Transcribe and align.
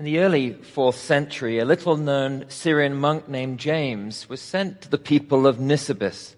In 0.00 0.06
the 0.06 0.20
early 0.20 0.54
fourth 0.54 0.96
century, 0.96 1.58
a 1.58 1.66
little 1.66 1.98
known 1.98 2.46
Syrian 2.48 2.94
monk 2.94 3.28
named 3.28 3.58
James 3.58 4.30
was 4.30 4.40
sent 4.40 4.80
to 4.80 4.88
the 4.88 4.96
people 4.96 5.46
of 5.46 5.58
Nisibis, 5.58 6.36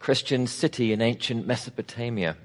Christian 0.00 0.48
city 0.48 0.92
in 0.92 1.00
ancient 1.00 1.46
Mesopotamia. 1.46 2.36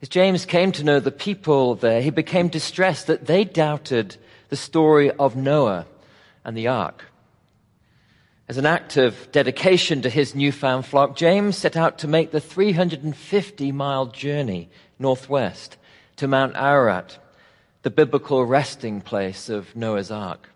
As 0.00 0.08
James 0.08 0.44
came 0.44 0.70
to 0.70 0.84
know 0.84 1.00
the 1.00 1.10
people 1.10 1.74
there, 1.74 2.00
he 2.00 2.10
became 2.10 2.46
distressed 2.46 3.08
that 3.08 3.26
they 3.26 3.42
doubted 3.42 4.16
the 4.50 4.56
story 4.56 5.10
of 5.10 5.34
Noah 5.34 5.86
and 6.44 6.56
the 6.56 6.68
ark. 6.68 7.06
As 8.48 8.56
an 8.56 8.66
act 8.66 8.96
of 8.96 9.32
dedication 9.32 10.00
to 10.02 10.08
his 10.08 10.36
newfound 10.36 10.86
flock, 10.86 11.16
James 11.16 11.58
set 11.58 11.76
out 11.76 11.98
to 11.98 12.06
make 12.06 12.30
the 12.30 12.40
350 12.40 13.72
mile 13.72 14.06
journey 14.06 14.70
northwest 14.96 15.76
to 16.14 16.28
Mount 16.28 16.54
Ararat, 16.54 17.18
the 17.88 18.04
biblical 18.04 18.44
resting 18.44 19.00
place 19.00 19.48
of 19.48 19.74
Noah's 19.74 20.10
ark. 20.10 20.50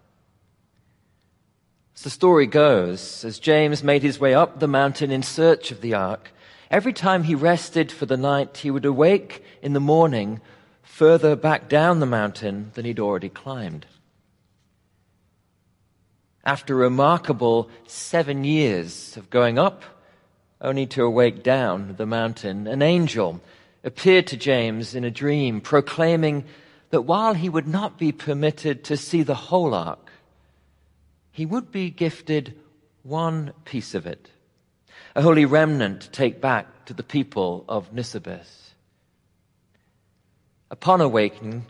As 1.96 2.02
the 2.02 2.10
story 2.10 2.46
goes, 2.46 3.24
as 3.24 3.38
James 3.38 3.82
made 3.82 4.02
his 4.02 4.20
way 4.20 4.34
up 4.34 4.60
the 4.60 4.68
mountain 4.68 5.10
in 5.10 5.22
search 5.22 5.70
of 5.70 5.80
the 5.80 5.94
ark, 5.94 6.30
every 6.70 6.92
time 6.92 7.22
he 7.22 7.34
rested 7.34 7.90
for 7.90 8.04
the 8.04 8.18
night, 8.18 8.58
he 8.58 8.70
would 8.70 8.84
awake 8.84 9.42
in 9.62 9.72
the 9.72 9.80
morning 9.80 10.42
further 10.82 11.34
back 11.34 11.70
down 11.70 12.00
the 12.00 12.04
mountain 12.20 12.70
than 12.74 12.84
he'd 12.84 13.00
already 13.00 13.30
climbed. 13.30 13.86
After 16.44 16.74
a 16.74 16.84
remarkable 16.84 17.70
seven 17.86 18.44
years 18.44 19.16
of 19.16 19.30
going 19.30 19.58
up, 19.58 19.84
only 20.60 20.84
to 20.88 21.02
awake 21.02 21.42
down 21.42 21.94
the 21.96 22.04
mountain, 22.04 22.66
an 22.66 22.82
angel 22.82 23.40
appeared 23.82 24.26
to 24.26 24.36
James 24.36 24.94
in 24.94 25.02
a 25.02 25.10
dream, 25.10 25.62
proclaiming 25.62 26.44
that 26.92 27.02
while 27.02 27.32
he 27.32 27.48
would 27.48 27.66
not 27.66 27.98
be 27.98 28.12
permitted 28.12 28.84
to 28.84 28.98
see 28.98 29.22
the 29.22 29.34
whole 29.34 29.74
ark, 29.74 30.10
he 31.30 31.46
would 31.46 31.72
be 31.72 31.88
gifted 31.88 32.54
one 33.02 33.54
piece 33.64 33.94
of 33.94 34.06
it, 34.06 34.30
a 35.16 35.22
holy 35.22 35.46
remnant 35.46 36.02
to 36.02 36.10
take 36.10 36.38
back 36.38 36.84
to 36.84 36.92
the 36.92 37.02
people 37.02 37.64
of 37.66 37.90
Nisibis. 37.94 38.74
Upon 40.70 41.00
awakening, 41.00 41.64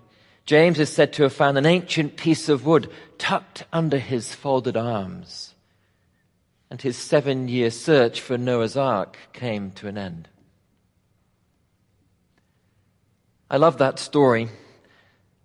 James 0.45 0.81
is 0.81 0.91
said 0.91 1.13
to 1.13 1.23
have 1.23 1.33
found 1.33 1.57
an 1.57 1.67
ancient 1.67 2.17
piece 2.17 2.49
of 2.49 2.67
wood 2.67 2.91
tucked 3.17 3.65
under 3.73 3.99
his 3.99 4.35
folded 4.35 4.77
arms. 4.77 5.55
And 6.69 6.83
his 6.83 6.97
seven 6.97 7.47
year 7.47 7.71
search 7.71 8.21
for 8.21 8.37
Noah's 8.37 8.77
Ark 8.77 9.17
came 9.33 9.71
to 9.73 9.87
an 9.87 9.97
end. 9.97 10.29
I 13.49 13.59
love 13.59 13.79
that 13.79 14.01
story, 14.01 14.49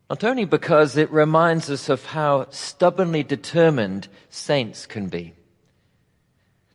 not 0.09 0.23
only 0.23 0.45
because 0.45 0.95
it 0.95 1.11
reminds 1.11 1.69
us 1.69 1.89
of 1.89 2.05
how 2.05 2.47
stubbornly 2.49 3.23
determined 3.23 4.07
saints 4.29 4.85
can 4.85 5.07
be, 5.07 5.33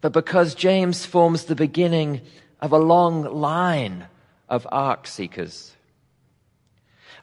but 0.00 0.12
because 0.12 0.55
James 0.55 1.06
forms 1.06 1.44
the 1.44 1.55
beginning 1.55 2.20
of 2.61 2.72
a 2.72 2.78
long 2.78 3.22
line 3.22 4.06
of 4.48 4.66
ark 4.70 5.06
seekers. 5.06 5.74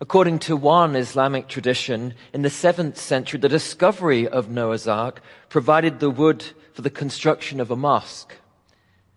According 0.02 0.40
to 0.40 0.56
one 0.56 0.96
Islamic 0.96 1.48
tradition, 1.48 2.14
in 2.34 2.42
the 2.42 2.50
seventh 2.50 2.98
century, 2.98 3.40
the 3.40 3.50
discovery 3.50 4.28
of 4.28 4.50
Noah's 4.50 4.88
Ark 4.88 5.22
provided 5.50 6.00
the 6.00 6.10
wood 6.10 6.44
for 6.74 6.82
the 6.82 6.90
construction 6.90 7.60
of 7.60 7.70
a 7.70 7.76
mosque. 7.76 8.34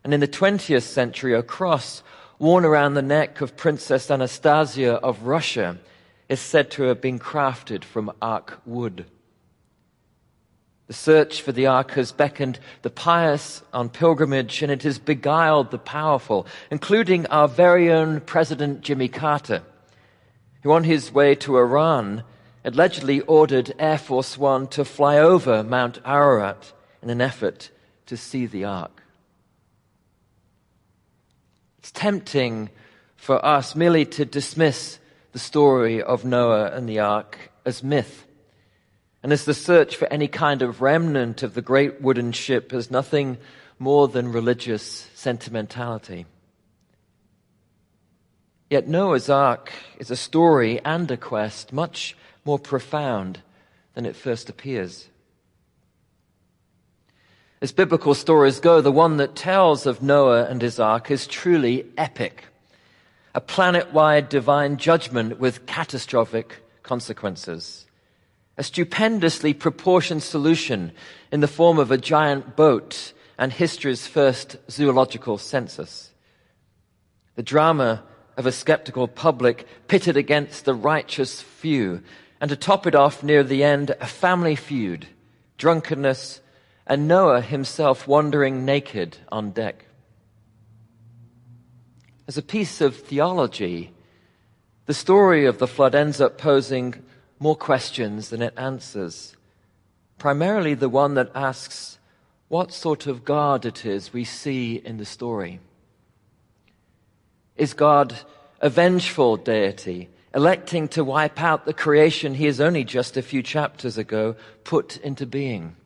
And 0.02 0.12
in 0.12 0.18
the 0.18 0.26
20th 0.26 0.82
century, 0.82 1.34
a 1.34 1.42
cross 1.44 2.02
worn 2.40 2.64
around 2.64 2.94
the 2.94 3.02
neck 3.02 3.40
of 3.40 3.56
Princess 3.56 4.10
Anastasia 4.10 4.94
of 4.94 5.22
Russia 5.22 5.78
is 6.32 6.40
said 6.40 6.70
to 6.72 6.84
have 6.84 7.00
been 7.00 7.18
crafted 7.18 7.84
from 7.84 8.10
ark 8.22 8.60
wood. 8.64 9.04
The 10.86 10.94
search 10.94 11.42
for 11.42 11.52
the 11.52 11.66
ark 11.66 11.90
has 11.92 12.10
beckoned 12.10 12.58
the 12.80 12.90
pious 12.90 13.62
on 13.72 13.90
pilgrimage 13.90 14.62
and 14.62 14.72
it 14.72 14.82
has 14.82 14.98
beguiled 14.98 15.70
the 15.70 15.78
powerful, 15.78 16.46
including 16.70 17.26
our 17.26 17.46
very 17.48 17.92
own 17.92 18.20
President 18.20 18.80
Jimmy 18.80 19.08
Carter 19.08 19.62
who 20.62 20.72
on 20.72 20.84
his 20.84 21.12
way 21.12 21.34
to 21.34 21.58
Iran 21.58 22.24
allegedly 22.64 23.20
ordered 23.20 23.74
Air 23.78 23.98
Force 23.98 24.38
One 24.38 24.68
to 24.68 24.86
fly 24.86 25.18
over 25.18 25.62
Mount 25.62 25.98
Ararat 26.04 26.72
in 27.02 27.10
an 27.10 27.20
effort 27.20 27.70
to 28.06 28.16
see 28.16 28.46
the 28.46 28.64
ark. 28.64 29.02
It's 31.80 31.90
tempting 31.90 32.70
for 33.16 33.44
us 33.44 33.76
merely 33.76 34.06
to 34.06 34.24
dismiss 34.24 34.98
the 35.32 35.38
story 35.38 36.02
of 36.02 36.24
Noah 36.24 36.70
and 36.72 36.88
the 36.88 37.00
ark 37.00 37.50
as 37.64 37.82
myth 37.82 38.26
and 39.22 39.32
as 39.32 39.44
the 39.44 39.54
search 39.54 39.96
for 39.96 40.12
any 40.12 40.28
kind 40.28 40.62
of 40.62 40.82
remnant 40.82 41.42
of 41.42 41.54
the 41.54 41.62
great 41.62 42.00
wooden 42.00 42.32
ship 42.32 42.72
as 42.72 42.90
nothing 42.90 43.38
more 43.78 44.08
than 44.08 44.32
religious 44.32 45.08
sentimentality. 45.14 46.26
Yet 48.68 48.88
Noah's 48.88 49.28
Ark 49.28 49.72
is 49.98 50.10
a 50.10 50.16
story 50.16 50.80
and 50.84 51.10
a 51.10 51.16
quest 51.16 51.72
much 51.72 52.16
more 52.44 52.58
profound 52.58 53.40
than 53.94 54.06
it 54.06 54.16
first 54.16 54.48
appears. 54.48 55.08
As 57.60 57.70
biblical 57.70 58.14
stories 58.14 58.58
go, 58.58 58.80
the 58.80 58.90
one 58.90 59.18
that 59.18 59.36
tells 59.36 59.86
of 59.86 60.02
Noah 60.02 60.46
and 60.46 60.60
his 60.60 60.80
ark 60.80 61.12
is 61.12 61.28
truly 61.28 61.86
epic. 61.96 62.46
A 63.34 63.40
planet-wide 63.40 64.28
divine 64.28 64.76
judgment 64.76 65.38
with 65.38 65.66
catastrophic 65.66 66.56
consequences. 66.82 67.86
A 68.58 68.62
stupendously 68.62 69.54
proportioned 69.54 70.22
solution 70.22 70.92
in 71.30 71.40
the 71.40 71.48
form 71.48 71.78
of 71.78 71.90
a 71.90 71.96
giant 71.96 72.56
boat 72.56 73.12
and 73.38 73.52
history's 73.52 74.06
first 74.06 74.56
zoological 74.70 75.38
census. 75.38 76.12
The 77.34 77.42
drama 77.42 78.02
of 78.36 78.46
a 78.46 78.52
skeptical 78.52 79.08
public 79.08 79.66
pitted 79.88 80.16
against 80.16 80.64
the 80.64 80.74
righteous 80.74 81.40
few. 81.40 82.02
And 82.40 82.48
to 82.50 82.56
top 82.56 82.86
it 82.86 82.94
off 82.94 83.22
near 83.22 83.42
the 83.42 83.64
end, 83.64 83.90
a 84.00 84.06
family 84.06 84.56
feud, 84.56 85.06
drunkenness, 85.58 86.40
and 86.86 87.08
Noah 87.08 87.40
himself 87.40 88.08
wandering 88.08 88.64
naked 88.64 89.16
on 89.30 89.52
deck. 89.52 89.86
As 92.32 92.38
a 92.38 92.42
piece 92.42 92.80
of 92.80 92.96
theology, 92.96 93.92
the 94.86 94.94
story 94.94 95.44
of 95.44 95.58
the 95.58 95.66
flood 95.66 95.94
ends 95.94 96.18
up 96.18 96.38
posing 96.38 96.94
more 97.38 97.54
questions 97.54 98.30
than 98.30 98.40
it 98.40 98.54
answers. 98.56 99.36
Primarily 100.16 100.72
the 100.72 100.88
one 100.88 101.12
that 101.12 101.30
asks 101.34 101.98
what 102.48 102.72
sort 102.72 103.06
of 103.06 103.26
God 103.26 103.66
it 103.66 103.84
is 103.84 104.14
we 104.14 104.24
see 104.24 104.76
in 104.76 104.96
the 104.96 105.04
story. 105.04 105.60
Is 107.58 107.74
God 107.74 108.20
a 108.62 108.70
vengeful 108.70 109.36
deity, 109.36 110.08
electing 110.34 110.88
to 110.88 111.04
wipe 111.04 111.38
out 111.38 111.66
the 111.66 111.74
creation 111.74 112.32
he 112.32 112.46
has 112.46 112.62
only 112.62 112.82
just 112.82 113.18
a 113.18 113.20
few 113.20 113.42
chapters 113.42 113.98
ago 113.98 114.36
put 114.64 114.96
into 114.96 115.26
being? 115.26 115.76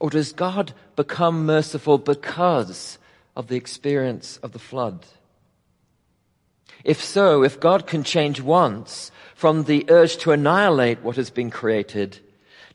Or 0.00 0.10
does 0.10 0.32
God 0.32 0.72
become 0.96 1.46
merciful 1.46 1.96
because 1.96 2.98
of 3.36 3.46
the 3.46 3.54
experience 3.54 4.40
of 4.42 4.50
the 4.50 4.58
flood? 4.58 5.06
If 6.84 7.02
so, 7.02 7.42
if 7.42 7.60
God 7.60 7.86
can 7.86 8.04
change 8.04 8.40
once 8.40 9.10
from 9.34 9.64
the 9.64 9.84
urge 9.88 10.16
to 10.18 10.32
annihilate 10.32 11.02
what 11.02 11.16
has 11.16 11.30
been 11.30 11.50
created 11.50 12.18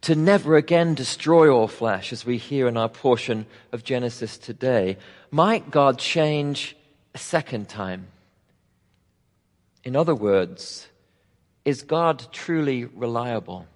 to 0.02 0.16
never 0.16 0.58
again 0.58 0.94
destroy 0.94 1.50
all 1.50 1.68
flesh, 1.68 2.12
as 2.12 2.26
we 2.26 2.38
hear 2.38 2.68
in 2.68 2.76
our 2.76 2.90
portion 2.90 3.46
of 3.72 3.84
Genesis 3.84 4.38
today, 4.38 4.98
might 5.32 5.72
God 5.72 5.98
change 5.98 6.76
a 7.16 7.18
second 7.18 7.70
time? 7.70 8.08
In 9.84 9.96
other 9.96 10.16
words, 10.16 10.88
is 11.64 11.84
God 11.84 12.26
truly 12.32 12.86
reliable? 12.86 13.68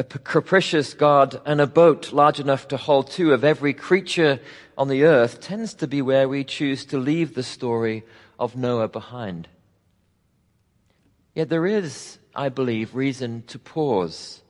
A 0.00 0.02
capricious 0.02 0.94
God 0.94 1.42
and 1.44 1.60
a 1.60 1.66
boat 1.66 2.10
large 2.10 2.40
enough 2.40 2.68
to 2.68 2.78
hold 2.78 3.10
two 3.10 3.34
of 3.34 3.44
every 3.44 3.74
creature 3.74 4.40
on 4.78 4.88
the 4.88 5.02
earth 5.02 5.42
tends 5.42 5.74
to 5.74 5.86
be 5.86 6.00
where 6.00 6.26
we 6.26 6.42
choose 6.42 6.86
to 6.86 6.96
leave 6.96 7.34
the 7.34 7.42
story 7.42 8.04
of 8.38 8.56
Noah 8.56 8.88
behind. 8.88 9.46
Yet 11.34 11.50
there 11.50 11.66
is, 11.66 12.16
I 12.34 12.48
believe, 12.48 12.94
reason 12.94 13.42
to 13.48 13.58
pause. 13.58 14.40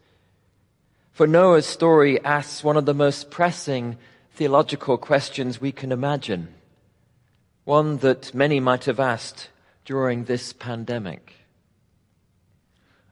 For 1.10 1.26
Noah's 1.26 1.66
story 1.66 2.24
asks 2.24 2.62
one 2.62 2.76
of 2.76 2.86
the 2.86 2.94
most 2.94 3.28
pressing 3.32 3.98
theological 4.34 4.98
questions 4.98 5.60
we 5.60 5.72
can 5.72 5.90
imagine, 5.90 6.54
one 7.64 7.96
that 7.98 8.32
many 8.32 8.60
might 8.60 8.84
have 8.84 9.00
asked 9.00 9.48
during 9.84 10.26
this 10.26 10.52
pandemic. 10.52 11.34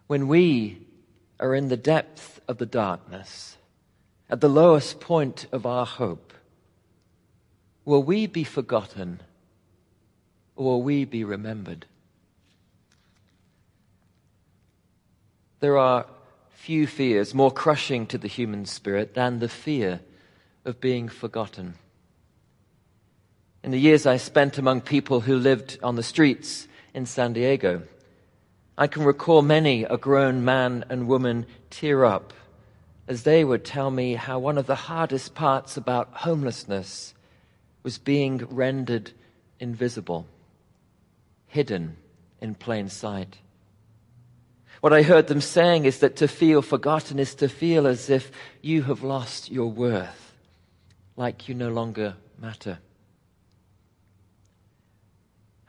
When 0.06 0.29
we 0.29 0.87
are 1.40 1.55
in 1.55 1.69
the 1.69 1.76
depth 1.76 2.40
of 2.49 2.58
the 2.58 2.67
darkness, 2.67 3.56
at 4.29 4.40
the 4.40 4.49
lowest 4.49 5.00
point 5.00 5.46
of 5.52 5.64
our 5.64 5.87
hope, 5.87 6.32
will 7.85 8.02
we 8.02 8.26
be 8.26 8.44
forgotten 8.44 9.20
or 10.56 10.64
will 10.64 10.82
we 10.82 11.05
be 11.05 11.25
remembered? 11.25 11.87
There 15.61 15.79
are 15.79 16.06
few 16.50 16.87
fears 16.87 17.35
more 17.35 17.50
crushing 17.50 18.06
to 18.06 18.19
the 18.19 18.29
human 18.29 18.67
spirit 18.67 19.14
than 19.14 19.38
the 19.38 19.49
fear 19.49 20.00
of 20.64 20.81
being 20.81 21.08
forgotten. 21.08 21.75
In 23.62 23.70
the 23.70 23.81
years 23.81 24.06
I 24.06 24.19
spent 24.19 24.58
among 24.58 24.82
people 24.82 25.20
who 25.20 25.37
lived 25.37 25.79
on 25.82 25.96
the 25.96 26.02
streets 26.02 26.69
in 26.94 27.06
San 27.06 27.32
Diego, 27.32 27.82
I 28.81 28.87
can 28.87 29.03
recall 29.03 29.43
many 29.43 29.83
a 29.83 29.97
grown 29.97 30.45
man 30.45 30.85
and 30.89 31.09
woman 31.09 31.47
tear 31.69 32.05
up 32.05 32.33
as 33.09 33.25
they 33.25 33.43
would 33.43 33.65
tell 33.65 33.91
me 33.91 34.15
how 34.15 34.39
one 34.39 34.57
of 34.57 34.69
the 34.69 34.77
hardest 34.77 35.35
parts 35.35 35.77
about 35.77 36.09
homelessness 36.13 37.13
was 37.83 37.99
being 37.99 38.47
rendered 38.49 39.11
invisible, 39.59 40.27
hidden 41.49 41.97
in 42.41 42.55
plain 42.55 42.89
sight. 42.89 43.39
What 44.81 44.93
I 44.93 45.03
heard 45.03 45.27
them 45.27 45.41
saying 45.41 45.85
is 45.85 45.99
that 45.99 46.15
to 46.17 46.29
feel 46.29 46.63
forgotten 46.63 47.19
is 47.19 47.35
to 47.37 47.49
feel 47.49 47.85
as 47.85 48.09
if 48.09 48.31
you 48.63 48.85
have 48.85 49.03
lost 49.03 49.51
your 49.51 49.73
worth, 49.73 50.35
like 51.17 51.49
you 51.49 51.55
no 51.57 51.69
longer 51.69 52.15
matter. 52.39 52.79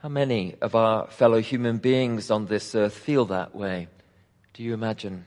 How 0.02 0.08
many 0.08 0.54
of 0.62 0.74
our 0.74 1.08
fellow 1.08 1.42
human 1.42 1.76
beings 1.76 2.30
on 2.30 2.46
this 2.46 2.74
earth 2.74 2.94
feel 2.94 3.26
that 3.26 3.54
way? 3.54 3.88
Do 4.54 4.62
you 4.62 4.72
imagine? 4.72 5.26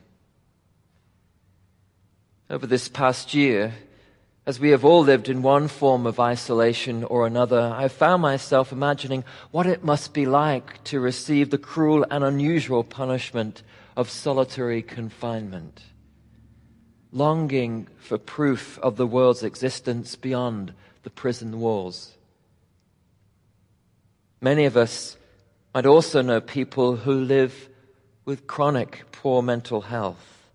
Over 2.50 2.66
this 2.66 2.88
past 2.88 3.36
year, 3.36 3.76
as 4.48 4.60
we 4.60 4.72
have 4.72 4.84
all 4.84 5.04
lived 5.04 5.30
in 5.30 5.44
one 5.44 5.68
form 5.68 6.08
of 6.08 6.20
isolation 6.20 7.04
or 7.04 7.28
another, 7.28 7.72
I 7.78 7.88
found 7.88 8.24
myself 8.24 8.72
imagining 8.72 9.24
what 9.52 9.68
it 9.68 9.84
must 9.84 10.12
be 10.12 10.26
like 10.26 10.84
to 10.86 11.00
receive 11.00 11.52
the 11.52 11.60
cruel 11.60 12.04
and 12.10 12.24
unusual 12.24 12.84
punishment 12.84 13.62
of 13.96 14.10
solitary 14.10 14.82
confinement, 14.82 15.84
longing 17.12 17.90
for 18.00 18.18
proof 18.18 18.80
of 18.80 18.96
the 18.96 19.06
world's 19.06 19.44
existence 19.44 20.16
beyond 20.16 20.74
the 21.04 21.12
prison 21.12 21.60
walls. 21.60 22.18
Many 24.44 24.66
of 24.66 24.76
us 24.76 25.16
might 25.74 25.86
also 25.86 26.22
know 26.22 26.42
people 26.42 26.98
who 26.98 27.14
live 27.14 27.70
with 28.26 28.46
chronic 28.46 29.06
poor 29.14 29.42
mental 29.42 29.80
health, 29.80 30.50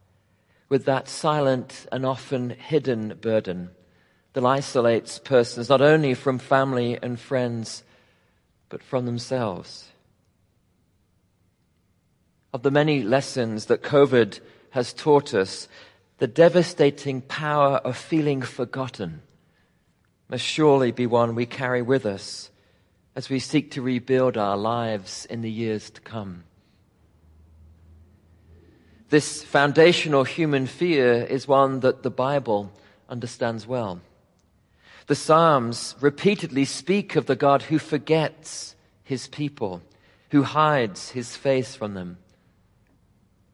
with 0.68 0.84
that 0.84 1.08
silent 1.08 1.86
and 1.90 2.04
often 2.04 2.50
hidden 2.50 3.16
burden 3.18 3.70
that 4.34 4.44
isolates 4.44 5.18
persons 5.18 5.70
not 5.70 5.80
only 5.80 6.12
from 6.12 6.38
family 6.38 6.98
and 7.02 7.18
friends, 7.18 7.82
but 8.68 8.82
from 8.82 9.06
themselves. 9.06 9.88
Of 12.52 12.64
the 12.64 12.70
many 12.70 13.02
lessons 13.02 13.66
that 13.66 13.82
COVID 13.82 14.38
has 14.72 14.92
taught 14.92 15.32
us, 15.32 15.66
the 16.18 16.26
devastating 16.26 17.22
power 17.22 17.78
of 17.78 17.96
feeling 17.96 18.42
forgotten 18.42 19.22
must 20.28 20.44
surely 20.44 20.92
be 20.92 21.06
one 21.06 21.34
we 21.34 21.46
carry 21.46 21.80
with 21.80 22.04
us 22.04 22.50
as 23.18 23.28
we 23.28 23.40
seek 23.40 23.72
to 23.72 23.82
rebuild 23.82 24.36
our 24.36 24.56
lives 24.56 25.26
in 25.28 25.40
the 25.40 25.50
years 25.50 25.90
to 25.90 26.00
come. 26.02 26.44
This 29.08 29.42
foundational 29.42 30.22
human 30.22 30.68
fear 30.68 31.24
is 31.24 31.48
one 31.48 31.80
that 31.80 32.04
the 32.04 32.12
Bible 32.12 32.70
understands 33.08 33.66
well. 33.66 34.00
The 35.08 35.16
Psalms 35.16 35.96
repeatedly 36.00 36.64
speak 36.64 37.16
of 37.16 37.26
the 37.26 37.34
God 37.34 37.62
who 37.62 37.80
forgets 37.80 38.76
his 39.02 39.26
people, 39.26 39.82
who 40.30 40.44
hides 40.44 41.10
his 41.10 41.34
face 41.34 41.74
from 41.74 41.94
them. 41.94 42.18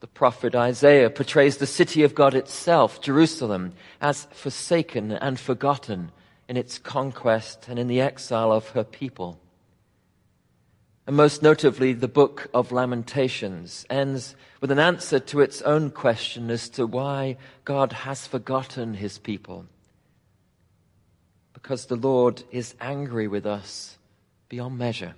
The 0.00 0.08
prophet 0.08 0.54
Isaiah 0.54 1.08
portrays 1.08 1.56
the 1.56 1.66
city 1.66 2.02
of 2.02 2.14
God 2.14 2.34
itself, 2.34 3.00
Jerusalem, 3.00 3.72
as 3.98 4.24
forsaken 4.30 5.10
and 5.10 5.40
forgotten 5.40 6.12
in 6.50 6.58
its 6.58 6.78
conquest 6.78 7.64
and 7.66 7.78
in 7.78 7.86
the 7.86 8.02
exile 8.02 8.52
of 8.52 8.68
her 8.68 8.84
people. 8.84 9.40
And 11.06 11.16
most 11.16 11.42
notably, 11.42 11.92
the 11.92 12.08
book 12.08 12.48
of 12.54 12.72
Lamentations 12.72 13.84
ends 13.90 14.34
with 14.60 14.70
an 14.70 14.78
answer 14.78 15.20
to 15.20 15.40
its 15.40 15.60
own 15.62 15.90
question 15.90 16.50
as 16.50 16.70
to 16.70 16.86
why 16.86 17.36
God 17.66 17.92
has 17.92 18.26
forgotten 18.26 18.94
his 18.94 19.18
people. 19.18 19.66
Because 21.52 21.86
the 21.86 21.96
Lord 21.96 22.42
is 22.50 22.74
angry 22.80 23.28
with 23.28 23.44
us 23.44 23.98
beyond 24.48 24.78
measure. 24.78 25.14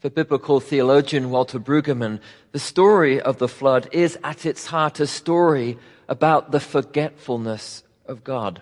For 0.00 0.10
biblical 0.10 0.60
theologian 0.60 1.30
Walter 1.30 1.58
Brueggemann, 1.58 2.20
the 2.52 2.58
story 2.58 3.20
of 3.20 3.38
the 3.38 3.48
flood 3.48 3.88
is 3.90 4.18
at 4.22 4.44
its 4.44 4.66
heart 4.66 5.00
a 5.00 5.06
story 5.06 5.78
about 6.08 6.52
the 6.52 6.60
forgetfulness 6.60 7.82
of 8.06 8.22
God. 8.22 8.60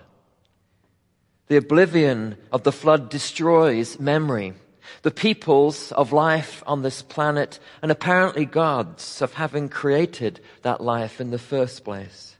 The 1.47 1.57
oblivion 1.57 2.37
of 2.51 2.63
the 2.63 2.73
flood 2.73 3.09
destroys 3.09 3.99
memory, 3.99 4.53
the 5.01 5.11
peoples 5.11 5.93
of 5.93 6.11
life 6.11 6.61
on 6.67 6.81
this 6.81 7.01
planet, 7.01 7.59
and 7.81 7.89
apparently 7.89 8.45
God's 8.45 9.21
of 9.21 9.33
having 9.33 9.69
created 9.69 10.41
that 10.63 10.81
life 10.81 11.21
in 11.21 11.31
the 11.31 11.39
first 11.39 11.85
place. 11.85 12.35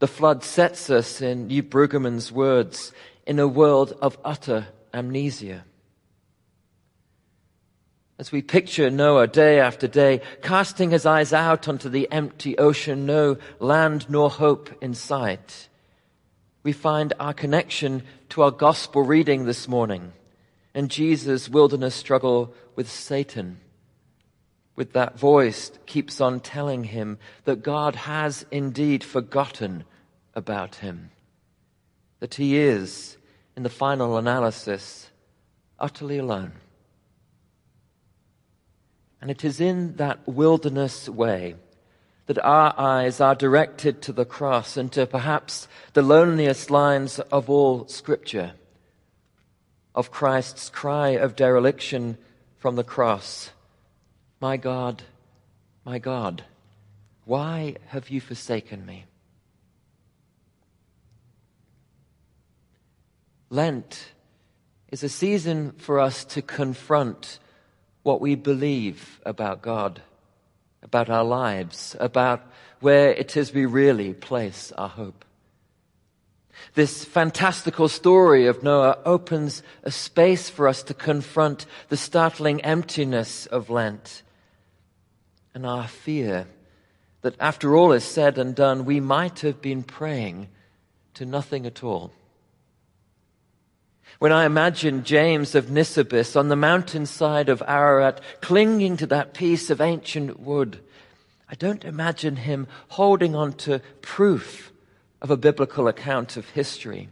The 0.00 0.08
flood 0.08 0.42
sets 0.42 0.90
us, 0.90 1.20
in 1.20 1.48
Hugh 1.48 1.62
Brueggemann's 1.62 2.32
words, 2.32 2.92
in 3.24 3.38
a 3.38 3.46
world 3.46 3.96
of 4.02 4.18
utter 4.24 4.66
amnesia. 4.92 5.64
As 8.18 8.32
we 8.32 8.42
picture 8.42 8.90
Noah 8.90 9.28
day 9.28 9.60
after 9.60 9.86
day, 9.86 10.22
casting 10.42 10.90
his 10.90 11.06
eyes 11.06 11.32
out 11.32 11.68
onto 11.68 11.88
the 11.88 12.10
empty 12.10 12.58
ocean, 12.58 13.06
no 13.06 13.36
land 13.60 14.06
nor 14.08 14.28
hope 14.28 14.70
in 14.82 14.94
sight, 14.94 15.68
we 16.62 16.72
find 16.72 17.12
our 17.18 17.34
connection 17.34 18.02
to 18.30 18.42
our 18.42 18.50
gospel 18.50 19.02
reading 19.02 19.46
this 19.46 19.66
morning 19.66 20.12
and 20.74 20.90
Jesus' 20.90 21.48
wilderness 21.48 21.94
struggle 21.94 22.54
with 22.76 22.90
Satan. 22.90 23.58
With 24.74 24.92
that 24.94 25.18
voice 25.18 25.70
keeps 25.86 26.20
on 26.20 26.40
telling 26.40 26.84
him 26.84 27.18
that 27.44 27.62
God 27.62 27.94
has 27.94 28.46
indeed 28.50 29.04
forgotten 29.04 29.84
about 30.34 30.76
him. 30.76 31.10
That 32.20 32.34
he 32.36 32.56
is, 32.56 33.18
in 33.56 33.64
the 33.64 33.68
final 33.68 34.16
analysis, 34.16 35.10
utterly 35.78 36.18
alone. 36.18 36.52
And 39.20 39.30
it 39.30 39.44
is 39.44 39.60
in 39.60 39.96
that 39.96 40.26
wilderness 40.26 41.08
way 41.08 41.56
that 42.26 42.38
our 42.44 42.74
eyes 42.78 43.20
are 43.20 43.34
directed 43.34 44.00
to 44.02 44.12
the 44.12 44.24
cross 44.24 44.76
and 44.76 44.92
to 44.92 45.06
perhaps 45.06 45.68
the 45.92 46.02
loneliest 46.02 46.70
lines 46.70 47.18
of 47.18 47.50
all 47.50 47.86
Scripture. 47.88 48.52
Of 49.94 50.10
Christ's 50.10 50.70
cry 50.70 51.10
of 51.10 51.36
dereliction 51.36 52.16
from 52.58 52.76
the 52.76 52.84
cross. 52.84 53.50
My 54.40 54.56
God, 54.56 55.02
my 55.84 55.98
God, 55.98 56.44
why 57.24 57.76
have 57.88 58.08
you 58.08 58.20
forsaken 58.20 58.86
me? 58.86 59.04
Lent 63.50 64.12
is 64.90 65.02
a 65.02 65.08
season 65.08 65.72
for 65.72 66.00
us 66.00 66.24
to 66.24 66.40
confront 66.40 67.38
what 68.02 68.20
we 68.20 68.34
believe 68.34 69.20
about 69.26 69.60
God, 69.60 70.00
about 70.82 71.08
our 71.08 71.24
lives, 71.24 71.96
about 72.00 72.42
where 72.80 73.12
it 73.12 73.36
is 73.36 73.52
we 73.52 73.66
really 73.66 74.12
place 74.12 74.72
our 74.72 74.88
hope. 74.88 75.24
This 76.74 77.04
fantastical 77.04 77.88
story 77.88 78.46
of 78.46 78.62
Noah 78.62 78.98
opens 79.04 79.62
a 79.82 79.90
space 79.90 80.48
for 80.48 80.68
us 80.68 80.82
to 80.84 80.94
confront 80.94 81.66
the 81.88 81.96
startling 81.96 82.60
emptiness 82.62 83.46
of 83.46 83.70
Lent 83.70 84.22
and 85.54 85.66
our 85.66 85.86
fear 85.86 86.46
that 87.22 87.36
after 87.38 87.76
all 87.76 87.92
is 87.92 88.04
said 88.04 88.38
and 88.38 88.54
done, 88.54 88.84
we 88.84 89.00
might 89.00 89.40
have 89.40 89.60
been 89.60 89.82
praying 89.82 90.48
to 91.14 91.24
nothing 91.24 91.66
at 91.66 91.84
all. 91.84 92.12
When 94.22 94.30
I 94.30 94.44
imagine 94.44 95.02
James 95.02 95.56
of 95.56 95.68
Nisibis 95.68 96.36
on 96.36 96.46
the 96.46 96.54
mountainside 96.54 97.48
of 97.48 97.60
Ararat 97.66 98.20
clinging 98.40 98.96
to 98.98 99.06
that 99.06 99.34
piece 99.34 99.68
of 99.68 99.80
ancient 99.80 100.38
wood, 100.38 100.78
I 101.48 101.56
don't 101.56 101.84
imagine 101.84 102.36
him 102.36 102.68
holding 102.86 103.34
on 103.34 103.54
to 103.54 103.82
proof 104.00 104.70
of 105.20 105.32
a 105.32 105.36
biblical 105.36 105.88
account 105.88 106.36
of 106.36 106.48
history. 106.50 107.08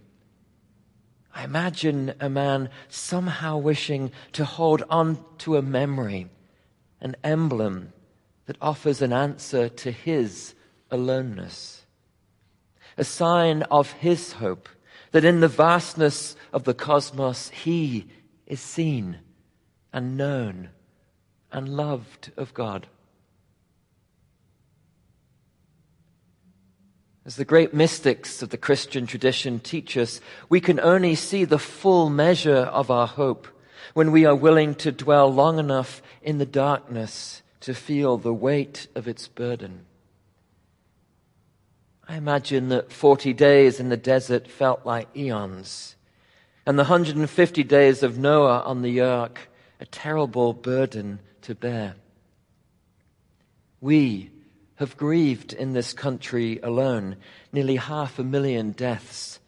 I 1.34 1.42
imagine 1.42 2.14
a 2.20 2.30
man 2.30 2.70
somehow 2.88 3.58
wishing 3.58 4.12
to 4.34 4.44
hold 4.44 4.84
on 4.88 5.18
to 5.38 5.56
a 5.56 5.62
memory, 5.62 6.28
an 7.00 7.16
emblem 7.24 7.92
that 8.46 8.56
offers 8.60 9.02
an 9.02 9.12
answer 9.12 9.68
to 9.68 9.90
his 9.90 10.54
aloneness, 10.92 11.84
a 12.96 13.02
sign 13.02 13.64
of 13.64 13.90
his 13.90 14.34
hope 14.34 14.68
that 15.12 15.24
in 15.24 15.40
the 15.40 15.48
vastness 15.48 16.36
of 16.52 16.64
the 16.64 16.74
cosmos, 16.74 17.48
He 17.50 18.06
is 18.46 18.60
seen 18.60 19.18
and 19.92 20.16
known 20.16 20.70
and 21.52 21.68
loved 21.68 22.32
of 22.36 22.54
God. 22.54 22.86
As 27.26 27.36
the 27.36 27.44
great 27.44 27.74
mystics 27.74 28.42
of 28.42 28.48
the 28.48 28.56
Christian 28.56 29.06
tradition 29.06 29.60
teach 29.60 29.96
us, 29.96 30.20
we 30.48 30.60
can 30.60 30.80
only 30.80 31.14
see 31.14 31.44
the 31.44 31.58
full 31.58 32.08
measure 32.08 32.56
of 32.56 32.90
our 32.90 33.06
hope 33.06 33.46
when 33.94 34.10
we 34.10 34.24
are 34.24 34.34
willing 34.34 34.74
to 34.76 34.90
dwell 34.90 35.32
long 35.32 35.58
enough 35.58 36.02
in 36.22 36.38
the 36.38 36.46
darkness 36.46 37.42
to 37.60 37.74
feel 37.74 38.16
the 38.16 38.32
weight 38.32 38.86
of 38.94 39.06
its 39.06 39.28
burden. 39.28 39.84
I 42.10 42.16
imagine 42.16 42.70
that 42.70 42.92
40 42.92 43.32
days 43.34 43.78
in 43.78 43.88
the 43.88 43.96
desert 43.96 44.48
felt 44.48 44.84
like 44.84 45.16
eons, 45.16 45.94
and 46.66 46.76
the 46.76 46.82
150 46.82 47.62
days 47.62 48.02
of 48.02 48.18
Noah 48.18 48.62
on 48.62 48.82
the 48.82 49.00
ark 49.00 49.48
a 49.78 49.86
terrible 49.86 50.52
burden 50.52 51.20
to 51.42 51.54
bear. 51.54 51.94
We 53.80 54.32
have 54.74 54.96
grieved 54.96 55.52
in 55.52 55.72
this 55.72 55.92
country 55.92 56.58
alone 56.64 57.14
nearly 57.52 57.76
half 57.76 58.18
a 58.18 58.24
million 58.24 58.72
deaths 58.72 59.38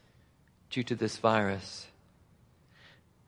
due 0.71 0.85
to 0.85 0.95
this 0.95 1.17
virus. 1.17 1.89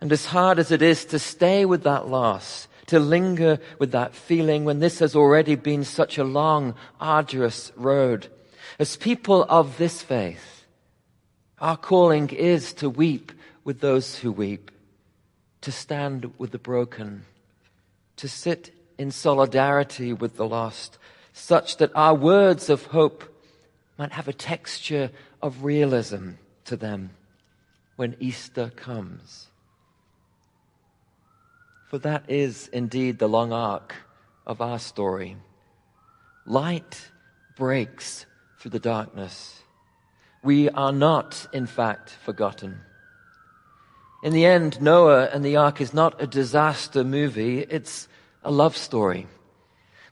And 0.00 0.12
as 0.12 0.26
hard 0.26 0.61
as 0.61 0.71
it 0.71 0.81
is 0.81 1.07
to 1.07 1.19
stay 1.19 1.64
with 1.64 1.83
that 1.83 2.07
loss, 2.07 2.69
to 2.87 3.00
linger 3.00 3.59
with 3.81 3.91
that 3.91 4.14
feeling 4.14 4.64
when 4.64 4.79
this 4.79 5.00
has 5.00 5.17
already 5.17 5.57
been 5.57 5.83
such 5.83 6.19
a 6.19 6.25
long, 6.25 6.76
arduous 7.00 7.73
road, 7.75 8.29
as 8.78 8.97
people 8.97 9.45
of 9.49 9.78
this 9.78 10.02
faith, 10.02 10.64
our 11.61 11.76
calling 11.76 12.28
is 12.31 12.73
to 12.75 12.90
weep 12.90 13.33
with 13.62 13.81
those 13.81 14.19
who 14.19 14.33
weep, 14.33 14.71
to 15.61 15.73
stand 15.73 16.33
with 16.38 16.50
the 16.50 16.59
broken, 16.59 17.25
to 18.16 18.28
sit 18.28 18.75
in 18.99 19.11
solidarity 19.11 20.12
with 20.12 20.37
the 20.37 20.47
lost, 20.47 20.99
such 21.33 21.78
that 21.78 21.90
our 21.95 22.14
words 22.14 22.69
of 22.69 22.87
hope 22.87 23.25
might 23.99 24.12
have 24.12 24.28
a 24.28 24.33
texture 24.33 25.11
of 25.40 25.64
realism 25.64 26.31
to 26.64 26.76
them 26.76 27.11
when 27.97 28.16
Easter 28.19 28.71
comes. 28.75 29.49
For 31.88 31.99
that 31.99 32.25
is 32.28 32.69
indeed 32.69 33.19
the 33.19 33.28
long 33.28 33.52
arc 33.52 33.95
of 34.47 34.61
our 34.61 34.78
story. 34.78 35.37
Light 36.45 37.11
breaks 37.57 38.26
through 38.64 38.71
the 38.71 38.78
darkness. 38.78 39.61
We 40.42 40.71
are 40.71 40.90
not, 40.90 41.47
in 41.52 41.66
fact, 41.66 42.09
forgotten. 42.09 42.80
In 44.23 44.33
the 44.33 44.47
end, 44.47 44.80
Noah 44.80 45.26
and 45.26 45.44
the 45.44 45.56
ark 45.56 45.83
is 45.83 45.92
not 45.92 46.23
a 46.23 46.26
disaster 46.26 47.04
movie, 47.04 47.59
it's 47.59 48.09
a 48.42 48.50
love 48.50 48.75
story. 48.75 49.26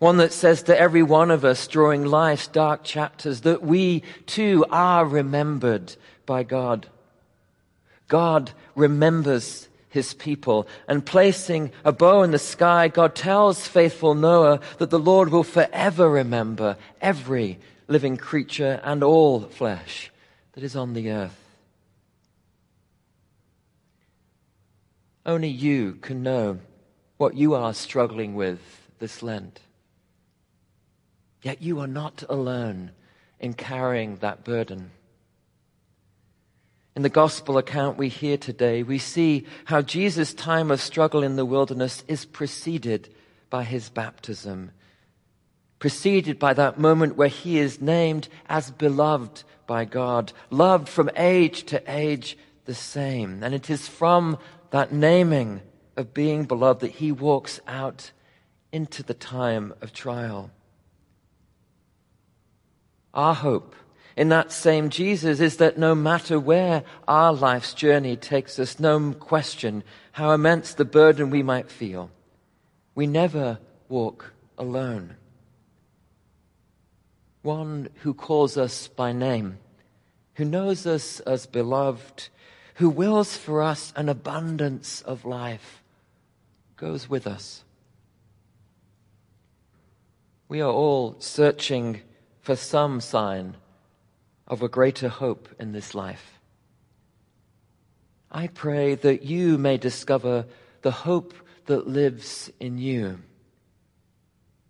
One 0.01 0.19
that 0.19 0.35
says 0.35 0.65
to 0.65 0.79
every 0.79 1.03
one 1.03 1.31
of 1.31 1.47
us 1.47 1.67
during 1.67 2.05
life's 2.05 2.47
dark 2.47 2.85
chapters 2.85 3.41
that 3.41 3.63
we 3.63 4.03
too 4.27 4.67
are 4.71 5.07
remembered 5.07 5.97
by 6.27 6.43
God. 6.43 6.89
God 8.09 8.51
remembers 8.75 9.67
his 9.89 10.13
people. 10.13 10.69
And 10.87 11.07
placing 11.07 11.73
a 11.87 11.93
bow 11.93 12.23
in 12.23 12.33
the 12.33 12.39
sky, 12.39 12.89
God 12.89 13.15
tells 13.15 13.67
faithful 13.67 14.15
Noah 14.15 14.61
that 14.77 14.91
the 14.91 14.99
Lord 14.99 15.31
will 15.31 15.43
forever 15.43 16.11
remember 16.11 16.77
every 17.01 17.59
living 17.89 18.17
creature 18.17 18.81
and 18.85 19.03
all 19.03 19.41
flesh 19.41 20.11
that 20.53 20.65
is 20.65 20.77
on 20.77 20.95
the 20.95 21.11
earth. 21.11 21.39
Only 25.25 25.49
you 25.49 25.95
can 26.01 26.23
know 26.23 26.59
what 27.17 27.37
you 27.37 27.55
are 27.55 27.75
struggling 27.75 28.35
with 28.35 28.61
this 28.99 29.23
Lent. 29.23 29.61
Yet 31.43 31.63
you 31.63 31.81
are 31.81 31.87
not 31.87 32.25
alone 32.29 32.91
in 33.39 33.55
carrying 33.55 34.17
that 34.17 34.45
burden. 34.45 34.91
In 36.95 37.03
the 37.03 37.09
gospel 37.09 37.57
account 37.57 37.97
we 37.97 38.09
hear 38.09 38.37
today, 38.37 38.83
we 38.83 38.99
see 38.99 39.47
how 39.65 39.83
Jesus' 39.83 40.35
time 40.35 40.71
of 40.71 40.81
struggle 40.81 41.23
in 41.23 41.37
the 41.37 41.45
wilderness 41.45 42.05
is 42.07 42.25
preceded 42.25 43.09
by 43.49 43.65
his 43.65 43.89
baptism 43.89 44.73
preceded 45.83 46.39
by 46.39 46.55
that 46.55 46.79
moment 46.79 47.17
where 47.17 47.27
he 47.27 47.59
is 47.59 47.81
named 47.81 48.29
as 48.49 48.71
beloved 48.71 49.43
by 49.67 49.85
God, 49.85 50.33
loved 50.49 50.89
from 50.89 51.11
age 51.17 51.65
to 51.65 51.83
age 51.93 52.39
the 52.67 52.75
same. 52.75 53.43
And 53.43 53.53
it 53.53 53.69
is 53.69 53.89
from 53.89 54.39
that 54.71 54.93
naming 54.93 55.61
of 55.97 56.15
being 56.15 56.45
beloved 56.45 56.83
that 56.83 56.93
he 56.93 57.11
walks 57.11 57.59
out 57.67 58.13
into 58.71 59.03
the 59.03 59.13
time 59.13 59.75
of 59.81 59.93
trial. 59.93 60.53
Our 63.13 63.35
hope 63.35 63.75
in 64.17 64.29
that 64.29 64.53
same 64.53 64.89
Jesus 64.89 65.41
is 65.41 65.57
that 65.57 65.79
no 65.79 65.97
matter 65.97 66.39
where 66.39 66.85
our 67.09 67.33
life's 67.33 67.75
journey 67.75 68.15
takes 68.15 68.57
us, 68.61 68.79
no 68.79 69.15
question 69.15 69.83
how 70.13 70.31
immense 70.31 70.75
the 70.75 70.85
burden 70.85 71.29
we 71.29 71.43
might 71.43 71.73
feel, 71.73 72.09
we 72.95 73.09
never 73.09 73.59
walk 73.89 74.33
alone 74.57 75.17
one 77.43 77.89
who 78.03 78.15
calls 78.15 78.57
us 78.57 78.89
by 78.89 79.13
name, 79.13 79.59
who 80.35 80.45
knows 80.45 80.87
us 80.87 81.21
as 81.21 81.47
beloved, 81.47 82.29
who 82.77 82.89
wills 82.89 83.37
for 83.37 83.63
us 83.63 83.93
an 83.97 84.09
abundance 84.09 85.03
of 85.03 85.25
life, 85.25 85.83
goes 86.77 87.09
with 87.09 87.27
us. 87.27 87.65
We 90.49 90.61
are 90.61 90.71
all 90.71 91.17
searching 91.19 92.01
for 92.41 92.57
some 92.57 93.01
sign 93.01 93.57
of 94.47 94.63
a 94.63 94.69
greater 94.69 95.09
hope 95.09 95.49
in 95.59 95.73
this 95.73 95.95
life. 95.95 96.39
I 98.31 98.47
pray 98.47 98.95
that 98.95 99.23
you 99.23 99.59
may 99.59 99.77
discover 99.77 100.47
the 100.83 100.91
hope 100.91 101.35
that 101.67 101.87
lives 101.87 102.51
in 102.59 102.79
you, 102.79 103.21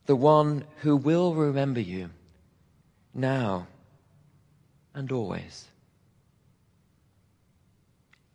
the 0.06 0.16
one 0.16 0.64
who 0.78 0.96
will 0.96 1.34
remember 1.34 1.80
you 1.80 2.10
now 3.14 3.66
and 4.94 5.10
always. 5.12 5.66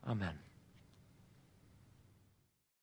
Amen. 0.08 0.47